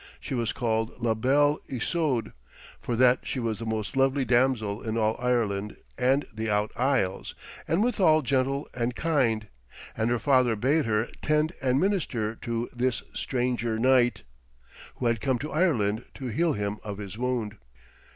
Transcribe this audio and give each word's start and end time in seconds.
She 0.19 0.33
was 0.33 0.51
called 0.51 0.99
La 0.99 1.13
Belle 1.13 1.59
Isoude, 1.69 2.33
for 2.81 2.95
that 2.95 3.19
she 3.21 3.39
was 3.39 3.59
the 3.59 3.67
most 3.67 3.95
lovely 3.95 4.25
damsel 4.25 4.81
in 4.81 4.97
all 4.97 5.15
Ireland 5.19 5.77
and 5.95 6.25
the 6.33 6.49
Out 6.49 6.71
Isles, 6.75 7.35
and 7.67 7.83
withal 7.83 8.23
gentle 8.23 8.67
and 8.73 8.95
kind; 8.95 9.47
and 9.95 10.09
her 10.09 10.17
father 10.17 10.55
bade 10.55 10.85
her 10.85 11.07
tend 11.21 11.53
and 11.61 11.79
minister 11.79 12.33
to 12.37 12.67
this 12.75 13.03
stranger 13.13 13.77
knight, 13.77 14.23
who 14.95 15.05
had 15.05 15.21
come 15.21 15.37
to 15.37 15.51
Ireland 15.51 16.05
to 16.15 16.29
heal 16.29 16.53
him 16.53 16.79
of 16.83 16.97
his 16.97 17.15
wound. 17.19 17.57